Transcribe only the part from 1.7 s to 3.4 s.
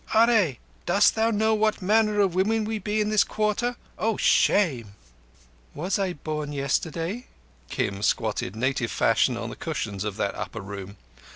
manner of women we be in this